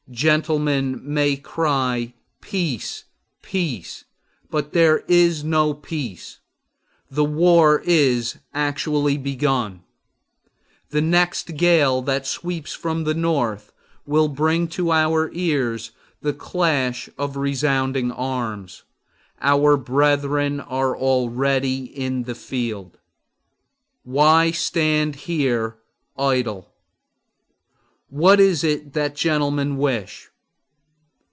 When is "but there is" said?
4.49-5.41